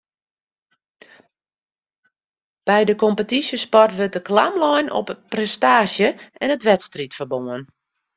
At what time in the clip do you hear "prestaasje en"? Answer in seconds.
5.31-6.53